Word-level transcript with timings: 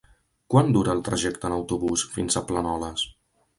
Quant 0.53 0.71
dura 0.77 0.95
el 0.99 1.03
trajecte 1.09 1.47
en 1.51 1.55
autobús 1.59 2.07
fins 2.17 2.41
a 2.41 2.45
Planoles? 2.51 3.07